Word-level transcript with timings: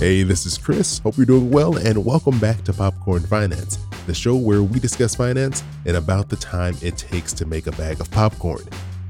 this 0.00 0.46
is 0.46 0.56
Chris. 0.56 0.98
Hope 1.00 1.18
you're 1.18 1.26
doing 1.26 1.50
well, 1.50 1.76
and 1.76 2.02
welcome 2.06 2.38
back 2.38 2.64
to 2.64 2.72
Popcorn 2.72 3.22
Finance, 3.22 3.78
the 4.06 4.14
show 4.14 4.34
where 4.34 4.62
we 4.62 4.80
discuss 4.80 5.14
finance 5.14 5.62
and 5.84 5.94
about 5.94 6.30
the 6.30 6.36
time 6.36 6.74
it 6.80 6.96
takes 6.96 7.34
to 7.34 7.44
make 7.44 7.66
a 7.66 7.72
bag 7.72 8.00
of 8.00 8.10
popcorn. 8.10 8.62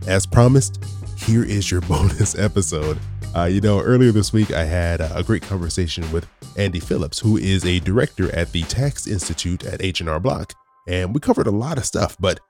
As 0.09 0.27
promised, 0.27 0.83
here 1.17 1.45
is 1.45 1.71
your 1.71 1.81
bonus 1.83 2.37
episode. 2.37 2.99
Uh, 3.37 3.45
you 3.45 3.61
know, 3.61 3.81
earlier 3.81 4.11
this 4.11 4.33
week, 4.33 4.51
I 4.51 4.65
had 4.65 5.01
a 5.01 5.23
great 5.23 5.43
conversation 5.43 6.11
with 6.11 6.27
Andy 6.57 6.81
Phillips, 6.81 7.21
who 7.21 7.37
is 7.37 7.65
a 7.65 7.79
director 7.79 8.35
at 8.35 8.51
the 8.51 8.63
Tax 8.63 9.07
Institute 9.07 9.65
at 9.65 9.81
H&R 9.81 10.19
Block, 10.19 10.55
and 10.89 11.15
we 11.15 11.21
covered 11.21 11.47
a 11.47 11.53
lot 11.53 11.79
of 11.79 11.87
stuff, 11.87 12.17
but 12.19 12.41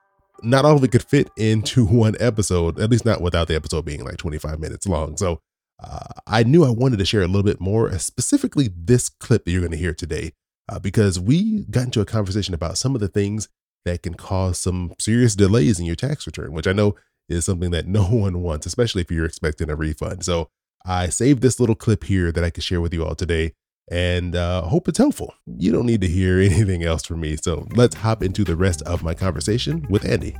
not 0.41 0.65
all 0.65 0.77
of 0.77 0.83
it 0.83 0.91
could 0.91 1.03
fit 1.03 1.29
into 1.37 1.85
one 1.85 2.15
episode, 2.19 2.79
at 2.79 2.89
least 2.89 3.05
not 3.05 3.21
without 3.21 3.49
the 3.49 3.55
episode 3.55 3.85
being 3.85 4.03
like 4.03 4.17
25 4.17 4.59
minutes 4.59 4.87
long. 4.87 5.15
So 5.15 5.41
uh, 5.81 6.21
I 6.27 6.43
knew 6.43 6.63
I 6.63 6.69
wanted 6.69 6.99
to 6.99 7.05
share 7.05 7.21
a 7.21 7.27
little 7.27 7.43
bit 7.43 7.59
more, 7.59 7.89
uh, 7.89 7.97
specifically 7.97 8.69
this 8.75 9.09
clip 9.09 9.45
that 9.45 9.51
you're 9.51 9.61
going 9.61 9.71
to 9.71 9.77
hear 9.77 9.93
today, 9.93 10.33
uh, 10.69 10.79
because 10.79 11.19
we 11.19 11.65
got 11.69 11.85
into 11.85 12.01
a 12.01 12.05
conversation 12.05 12.53
about 12.53 12.77
some 12.77 12.95
of 12.95 13.01
the 13.01 13.07
things 13.07 13.49
that 13.85 14.03
can 14.03 14.13
cause 14.13 14.59
some 14.59 14.93
serious 14.99 15.35
delays 15.35 15.79
in 15.79 15.85
your 15.85 15.95
tax 15.95 16.27
return, 16.27 16.53
which 16.53 16.67
I 16.67 16.73
know 16.73 16.95
is 17.27 17.45
something 17.45 17.71
that 17.71 17.87
no 17.87 18.03
one 18.03 18.41
wants, 18.41 18.65
especially 18.65 19.01
if 19.01 19.11
you're 19.11 19.25
expecting 19.25 19.69
a 19.69 19.75
refund. 19.75 20.23
So 20.23 20.49
I 20.85 21.09
saved 21.09 21.41
this 21.41 21.59
little 21.59 21.75
clip 21.75 22.03
here 22.03 22.31
that 22.31 22.43
I 22.43 22.49
could 22.49 22.63
share 22.63 22.81
with 22.81 22.93
you 22.93 23.05
all 23.05 23.15
today 23.15 23.53
and 23.89 24.35
uh, 24.35 24.61
hope 24.61 24.87
it's 24.87 24.97
helpful. 24.97 25.33
You 25.45 25.71
don't 25.71 25.85
need 25.85 26.01
to 26.01 26.07
hear 26.07 26.39
anything 26.41 26.83
else 26.83 27.03
from 27.03 27.21
me. 27.21 27.37
So 27.37 27.67
let's 27.75 27.95
hop 27.95 28.23
into 28.23 28.43
the 28.43 28.55
rest 28.55 28.81
of 28.83 29.03
my 29.03 29.13
conversation 29.13 29.85
with 29.89 30.05
Andy. 30.05 30.35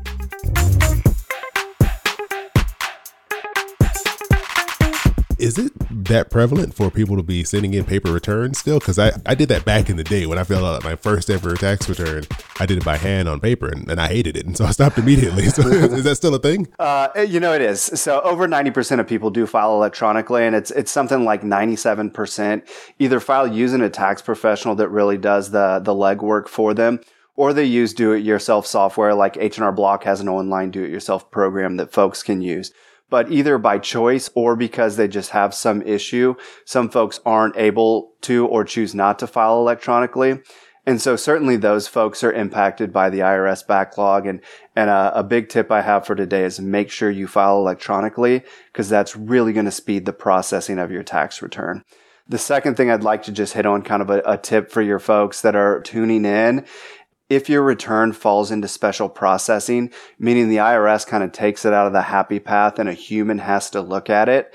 Is 5.41 5.57
it 5.57 5.71
that 6.05 6.29
prevalent 6.29 6.75
for 6.75 6.91
people 6.91 7.17
to 7.17 7.23
be 7.23 7.43
sending 7.43 7.73
in 7.73 7.83
paper 7.83 8.11
returns 8.11 8.59
still? 8.59 8.77
Because 8.77 8.99
I, 8.99 9.11
I 9.25 9.33
did 9.33 9.49
that 9.49 9.65
back 9.65 9.89
in 9.89 9.97
the 9.97 10.03
day 10.03 10.27
when 10.27 10.37
I 10.37 10.43
filled 10.43 10.63
out 10.63 10.83
my 10.83 10.95
first 10.95 11.29
ever 11.31 11.55
tax 11.55 11.89
return. 11.89 12.25
I 12.59 12.67
did 12.67 12.77
it 12.77 12.85
by 12.85 12.97
hand 12.97 13.27
on 13.27 13.39
paper 13.39 13.67
and, 13.67 13.89
and 13.89 13.99
I 13.99 14.07
hated 14.07 14.37
it. 14.37 14.45
And 14.45 14.55
so 14.55 14.65
I 14.65 14.71
stopped 14.71 14.97
immediately. 14.97 15.41
So 15.51 15.67
is 15.67 16.05
that 16.05 16.15
still 16.15 16.33
a 16.33 16.39
thing? 16.39 16.67
Uh, 16.79 17.09
you 17.27 17.39
know, 17.39 17.53
it 17.53 17.61
is. 17.61 17.81
So 17.81 18.21
over 18.21 18.47
90% 18.47 18.99
of 18.99 19.07
people 19.07 19.31
do 19.31 19.45
file 19.45 19.73
electronically 19.73 20.45
and 20.45 20.55
it's, 20.55 20.71
it's 20.71 20.91
something 20.91 21.25
like 21.25 21.41
97% 21.41 22.67
either 22.99 23.19
file 23.19 23.47
using 23.47 23.81
a 23.81 23.89
tax 23.89 24.21
professional 24.21 24.75
that 24.75 24.89
really 24.89 25.17
does 25.17 25.51
the, 25.51 25.81
the 25.83 25.93
legwork 25.93 26.47
for 26.47 26.73
them 26.73 27.01
or 27.35 27.53
they 27.53 27.65
use 27.65 27.93
do-it-yourself 27.93 28.65
software 28.65 29.13
like 29.13 29.35
H&R 29.37 29.71
Block 29.71 30.03
has 30.03 30.21
an 30.21 30.29
online 30.29 30.71
do-it-yourself 30.71 31.29
program 31.31 31.77
that 31.77 31.91
folks 31.91 32.23
can 32.23 32.41
use 32.41 32.71
but 33.11 33.31
either 33.31 33.59
by 33.59 33.77
choice 33.77 34.31
or 34.33 34.55
because 34.55 34.95
they 34.95 35.07
just 35.07 35.29
have 35.29 35.53
some 35.53 35.83
issue, 35.83 36.33
some 36.65 36.89
folks 36.89 37.19
aren't 37.23 37.57
able 37.57 38.13
to 38.21 38.47
or 38.47 38.63
choose 38.63 38.95
not 38.95 39.19
to 39.19 39.27
file 39.27 39.59
electronically. 39.59 40.39
And 40.85 40.99
so 40.99 41.15
certainly 41.15 41.57
those 41.57 41.87
folks 41.87 42.23
are 42.23 42.33
impacted 42.33 42.91
by 42.91 43.11
the 43.11 43.19
IRS 43.19 43.67
backlog. 43.67 44.25
And, 44.25 44.41
and 44.75 44.89
a, 44.89 45.19
a 45.19 45.23
big 45.23 45.49
tip 45.49 45.71
I 45.71 45.81
have 45.81 46.07
for 46.07 46.15
today 46.15 46.43
is 46.43 46.59
make 46.59 46.89
sure 46.89 47.11
you 47.11 47.27
file 47.27 47.57
electronically 47.57 48.43
because 48.71 48.89
that's 48.89 49.15
really 49.15 49.53
going 49.53 49.65
to 49.65 49.71
speed 49.71 50.05
the 50.05 50.13
processing 50.13 50.79
of 50.79 50.91
your 50.91 51.03
tax 51.03 51.41
return. 51.41 51.83
The 52.27 52.37
second 52.37 52.77
thing 52.77 52.89
I'd 52.89 53.03
like 53.03 53.23
to 53.23 53.31
just 53.31 53.53
hit 53.53 53.65
on 53.65 53.81
kind 53.81 54.01
of 54.01 54.09
a, 54.09 54.21
a 54.25 54.37
tip 54.37 54.71
for 54.71 54.81
your 54.81 54.99
folks 54.99 55.41
that 55.41 55.55
are 55.55 55.81
tuning 55.81 56.23
in 56.23 56.65
if 57.31 57.47
your 57.47 57.61
return 57.61 58.11
falls 58.11 58.51
into 58.51 58.67
special 58.67 59.07
processing, 59.07 59.89
meaning 60.19 60.49
the 60.49 60.57
IRS 60.57 61.07
kind 61.07 61.23
of 61.23 61.31
takes 61.31 61.63
it 61.63 61.71
out 61.71 61.87
of 61.87 61.93
the 61.93 62.01
happy 62.01 62.39
path 62.39 62.77
and 62.77 62.89
a 62.89 62.93
human 62.93 63.37
has 63.37 63.69
to 63.69 63.79
look 63.79 64.09
at 64.09 64.27
it, 64.27 64.53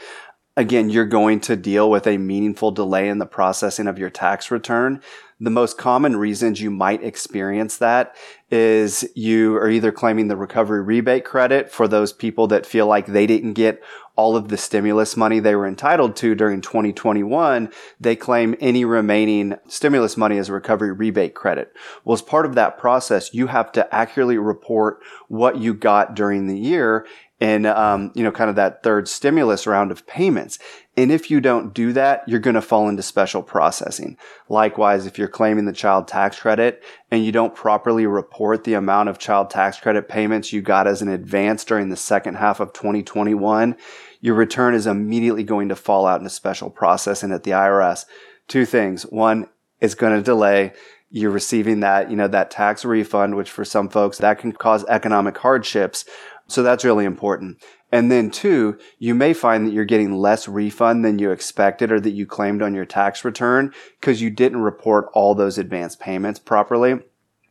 again, 0.57 0.89
you're 0.89 1.05
going 1.05 1.41
to 1.41 1.57
deal 1.57 1.91
with 1.91 2.07
a 2.07 2.17
meaningful 2.17 2.71
delay 2.71 3.09
in 3.09 3.19
the 3.19 3.27
processing 3.27 3.87
of 3.87 3.99
your 3.99 4.11
tax 4.11 4.51
return. 4.51 5.03
The 5.39 5.51
most 5.51 5.77
common 5.77 6.17
reasons 6.17 6.63
you 6.63 6.71
might 6.71 7.05
experience 7.05 7.77
that 7.77 8.17
is 8.51 9.07
you 9.15 9.57
are 9.57 9.69
either 9.69 9.93
claiming 9.93 10.29
the 10.29 10.37
recovery 10.37 10.83
rebate 10.83 11.27
credit 11.27 11.71
for 11.71 11.87
those 11.87 12.13
people 12.13 12.47
that 12.47 12.65
feel 12.65 12.87
like 12.87 13.07
they 13.07 13.27
didn't 13.27 13.53
get 13.53 13.83
all 14.17 14.35
of 14.35 14.49
the 14.49 14.57
stimulus 14.57 15.15
money 15.15 15.39
they 15.39 15.55
were 15.55 15.67
entitled 15.67 16.17
to 16.17 16.35
during 16.35 16.63
2021, 16.63 17.71
they 18.01 18.17
claim 18.17 18.57
any 18.61 18.83
remaining 18.85 19.55
stimulus 19.69 20.17
money 20.17 20.39
as 20.39 20.49
a 20.49 20.55
recovery 20.55 20.91
rebate 20.91 21.35
credit. 21.35 21.71
Well, 22.03 22.15
as 22.15 22.23
part 22.23 22.47
of 22.47 22.55
that 22.55 22.79
process, 22.79 23.35
you 23.35 23.49
have 23.49 23.71
to 23.73 23.95
accurately 23.95 24.39
report 24.39 25.01
what 25.29 25.59
you 25.59 25.75
got 25.75 26.15
during 26.15 26.47
the 26.47 26.59
year 26.59 27.07
in 27.41 27.67
um, 27.67 28.13
you 28.15 28.23
know 28.23 28.33
kind 28.33 28.51
of 28.51 28.57
that 28.57 28.83
third 28.83 29.09
stimulus 29.09 29.67
round 29.67 29.91
of 29.91 30.07
payments. 30.07 30.59
And 30.99 31.13
if 31.13 31.31
you 31.31 31.43
don't 31.43 31.75
do 31.75 31.93
that, 31.93 32.27
you're 32.27 32.41
going 32.41 32.55
to 32.55 32.63
fall 32.63 32.89
into 32.89 33.03
special 33.03 33.43
processing. 33.43 34.17
Likewise, 34.49 35.05
if 35.05 35.19
you're 35.19 35.29
claiming 35.29 35.67
the 35.67 35.73
child 35.73 36.09
tax 36.09 36.41
credit 36.41 36.83
and 37.11 37.23
you 37.23 37.33
don't 37.33 37.55
properly 37.55 38.07
report 38.07 38.65
the 38.65 38.73
amount 38.73 39.11
of 39.11 39.19
child 39.19 39.51
tax 39.51 39.79
credit 39.79 40.09
payments 40.09 40.55
you 40.55 40.63
got 40.63 40.87
as 40.87 41.03
an 41.03 41.09
advance 41.09 41.65
during 41.65 41.91
the 41.91 41.97
second 41.97 42.37
half 42.37 42.61
of 42.61 42.73
2021, 42.73 43.77
your 44.23 44.35
return 44.35 44.75
is 44.75 44.87
immediately 44.87 45.45
going 45.45 45.69
to 45.69 45.77
fall 45.77 46.07
out 46.07 46.21
into 46.21 46.31
special 46.31 46.71
processing 46.71 47.31
at 47.31 47.43
the 47.43 47.51
IRS. 47.51 48.07
Two 48.49 48.65
things. 48.65 49.03
One, 49.03 49.51
it's 49.81 49.95
going 49.95 50.17
to 50.17 50.23
delay 50.23 50.73
you're 51.11 51.31
receiving 51.31 51.81
that, 51.81 52.11
you 52.11 52.17
know, 52.17 52.29
that 52.29 52.51
tax 52.51 52.85
refund, 52.85 53.37
which 53.37 53.51
for 53.51 53.65
some 53.65 53.89
folks 53.89 54.19
that 54.19 54.39
can 54.39 54.53
cause 54.53 54.85
economic 54.87 55.39
hardships. 55.39 56.05
So 56.49 56.63
that's 56.63 56.85
really 56.85 57.05
important. 57.05 57.63
And 57.93 58.11
then 58.11 58.31
two, 58.31 58.79
you 58.99 59.15
may 59.15 59.33
find 59.33 59.67
that 59.67 59.73
you're 59.73 59.85
getting 59.85 60.17
less 60.17 60.49
refund 60.49 61.05
than 61.05 61.19
you 61.19 61.31
expected 61.31 61.93
or 61.93 62.01
that 62.01 62.11
you 62.11 62.27
claimed 62.27 62.61
on 62.61 62.75
your 62.75 62.85
tax 62.85 63.25
return 63.25 63.73
because 64.01 64.21
you 64.21 64.31
didn't 64.31 64.61
report 64.61 65.07
all 65.13 65.35
those 65.35 65.59
advance 65.59 65.95
payments 65.95 66.41
properly. 66.41 66.99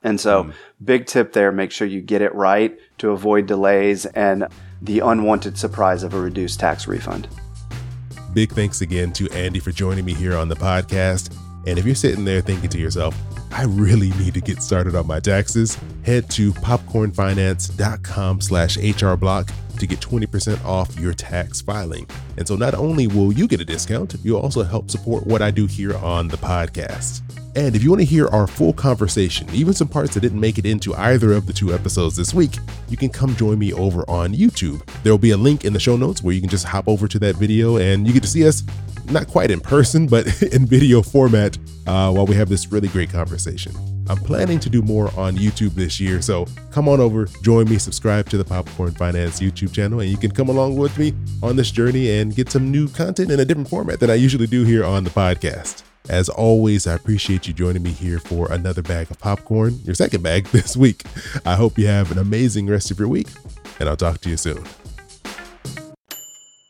And 0.04 0.20
so 0.20 0.44
mm. 0.44 0.54
big 0.84 1.08
tip 1.08 1.34
there, 1.34 1.52
make 1.52 1.72
sure 1.72 1.88
you 1.88 2.02
get 2.02 2.22
it 2.22 2.36
right 2.36 2.78
to 3.00 3.12
avoid 3.12 3.48
delays 3.48 4.06
and 4.06 4.48
the 4.82 5.00
unwanted 5.00 5.58
surprise 5.58 6.04
of 6.04 6.14
a 6.14 6.20
reduced 6.20 6.60
tax 6.60 6.88
refund. 6.88 7.28
Big 8.34 8.52
thanks 8.52 8.82
again 8.82 9.14
to 9.14 9.30
Andy 9.32 9.60
for 9.60 9.72
joining 9.72 10.06
me 10.06 10.14
here 10.14 10.36
on 10.36 10.50
the 10.50 10.56
podcast. 10.56 11.36
And 11.66 11.80
if 11.80 11.86
you're 11.86 11.96
sitting 11.96 12.26
there 12.26 12.42
thinking 12.42 12.70
to 12.70 12.78
yourself, 12.78 13.16
I 13.58 13.64
really 13.64 14.10
need 14.12 14.34
to 14.34 14.42
get 14.42 14.62
started 14.62 14.96
on 14.96 15.08
my 15.08 15.22
taxes, 15.22 15.78
head 16.04 16.30
to 16.32 16.52
popcornfinance.com 16.52 18.42
slash 18.42 18.78
hrblock 18.78 19.50
to 19.78 19.88
get 19.88 20.02
20% 20.02 20.66
off 20.66 21.00
your 21.00 21.14
tax 21.14 21.62
filing. 21.62 22.06
And 22.38 22.46
so 22.46 22.58
not 22.58 22.74
only 22.74 23.08
will 23.08 23.32
you 23.32 23.48
get 23.48 23.62
a 23.62 23.66
discount, 23.66 24.14
you'll 24.24 24.42
also 24.42 24.62
help 24.64 24.92
support 24.92 25.26
what 25.26 25.42
I 25.42 25.52
do 25.52 25.68
here 25.68 25.96
on 25.98 26.28
the 26.28 26.36
podcast. 26.36 27.22
And 27.56 27.78
if 27.78 27.84
you 27.84 27.92
want 27.92 28.02
to 28.02 28.06
hear 28.06 28.28
our 28.28 28.46
full 28.46 28.74
conversation, 28.74 29.48
even 29.54 29.74
some 29.74 29.88
parts 29.88 30.16
that 30.16 30.20
didn't 30.20 30.42
make 30.42 30.58
it 30.58 30.66
into 30.66 30.94
either 30.94 31.32
of 31.32 31.46
the 31.46 31.54
two 31.54 31.74
episodes 31.74 32.18
this 32.18 32.34
week, 32.34 32.58
you 32.90 32.98
can 32.98 33.08
come 33.08 33.38
join 33.38 33.58
me 33.58 33.72
over 33.72 34.04
on 34.10 34.34
YouTube. 34.34 34.86
There 35.04 35.14
will 35.14 35.18
be 35.18 35.32
a 35.32 35.38
link 35.38 35.64
in 35.64 35.72
the 35.72 35.80
show 35.80 35.96
notes 35.96 36.22
where 36.22 36.36
you 36.36 36.42
can 36.42 36.50
just 36.50 36.66
hop 36.66 36.90
over 36.90 37.08
to 37.08 37.20
that 37.20 37.38
video 37.38 37.78
and 37.78 38.06
you 38.06 38.12
get 38.12 38.24
to 38.24 38.30
see 38.30 38.46
us 38.46 38.64
not 39.12 39.28
quite 39.28 39.52
in 39.52 39.60
person, 39.60 40.08
but 40.08 40.42
in 40.54 40.66
video 40.66 41.02
format 41.02 41.58
uh, 41.88 42.12
while 42.12 42.26
we 42.26 42.36
have 42.36 42.50
this 42.50 42.72
really 42.72 42.88
great 42.88 43.10
conversation. 43.10 43.74
I'm 44.08 44.18
planning 44.18 44.60
to 44.60 44.70
do 44.70 44.82
more 44.84 45.08
on 45.18 45.36
YouTube 45.36 45.72
this 45.72 46.00
year, 46.00 46.22
so 46.22 46.46
come 46.72 46.88
on 46.88 47.00
over, 47.00 47.26
join 47.42 47.68
me, 47.68 47.80
subscribe 47.80 48.30
to 48.30 48.38
the 48.38 48.46
Popcorn 48.46 48.92
Finance 48.92 49.40
YouTube 49.40 49.74
channel, 49.74 50.00
and 50.00 50.10
you 50.10 50.18
can 50.18 50.32
come 50.32 50.48
along 50.48 50.76
with 50.76 50.96
me 51.00 51.14
on 51.42 51.56
this 51.56 51.72
journey 51.72 52.20
and 52.20 52.36
get 52.36 52.52
some 52.52 52.70
new 52.70 52.88
content 52.88 53.32
in 53.32 53.40
a 53.40 53.46
different 53.46 53.70
format 53.70 54.00
than 54.00 54.12
I 54.12 54.16
usually 54.16 54.48
do 54.48 54.64
here 54.64 54.86
on 54.86 55.04
the 55.04 55.10
podcast. 55.10 55.84
As 56.08 56.30
always, 56.30 56.86
I 56.86 56.94
appreciate 56.94 57.48
you 57.48 57.54
joining 57.54 57.82
me 57.82 57.90
here 57.90 58.20
for 58.20 58.52
another 58.52 58.84
bag 58.84 59.10
of 59.10 59.18
popcorn, 59.18 59.80
your 59.84 59.96
second 59.96 60.22
bag 60.22 60.46
this 60.52 60.78
week. 60.78 61.04
I 61.44 61.56
hope 61.56 61.80
you 61.80 61.88
have 61.88 62.12
an 62.12 62.20
amazing 62.20 62.68
rest 62.68 62.92
of 62.92 63.00
your 63.00 63.08
week, 63.08 63.28
and 63.80 63.90
I'll 63.90 63.98
talk 63.98 64.22
to 64.22 64.30
you 64.30 64.38
soon. 64.38 64.64